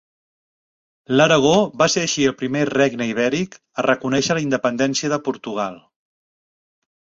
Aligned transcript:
L'Aragó 1.17 1.51
va 1.81 1.87
ser 1.95 2.05
així 2.05 2.25
el 2.29 2.33
primer 2.39 2.63
regne 2.69 3.07
ibèric 3.11 3.59
a 3.83 3.85
reconèixer 3.87 4.39
la 4.39 4.43
independència 4.47 5.13
de 5.15 5.21
Portugal. 5.29 5.79